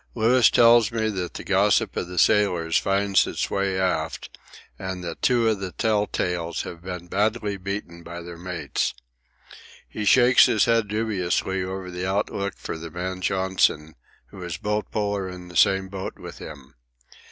Louis 0.15 0.49
tells 0.49 0.91
me 0.91 1.09
that 1.11 1.35
the 1.35 1.43
gossip 1.43 1.95
of 1.95 2.07
the 2.07 2.17
sailors 2.17 2.75
finds 2.75 3.27
its 3.27 3.51
way 3.51 3.79
aft, 3.79 4.35
and 4.79 5.03
that 5.03 5.21
two 5.21 5.47
of 5.47 5.59
the 5.59 5.73
telltales 5.73 6.63
have 6.63 6.81
been 6.81 7.05
badly 7.05 7.55
beaten 7.55 8.01
by 8.01 8.23
their 8.23 8.35
mates. 8.39 8.95
He 9.87 10.03
shakes 10.05 10.47
his 10.47 10.65
head 10.65 10.87
dubiously 10.87 11.63
over 11.63 11.91
the 11.91 12.07
outlook 12.09 12.55
for 12.57 12.79
the 12.79 12.89
man 12.89 13.21
Johnson, 13.21 13.93
who 14.31 14.41
is 14.41 14.57
boat 14.57 14.89
puller 14.89 15.29
in 15.29 15.49
the 15.49 15.55
same 15.55 15.87
boat 15.87 16.17
with 16.17 16.39
him. 16.39 16.73